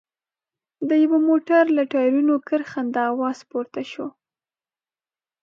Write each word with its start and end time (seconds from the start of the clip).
د 0.89 0.89
يوه 1.03 1.19
موټر 1.29 1.63
له 1.77 1.83
ټايرونو 1.93 2.33
کرښنده 2.47 3.01
اواز 3.11 3.37
پورته 3.49 3.81
شو. 3.91 4.07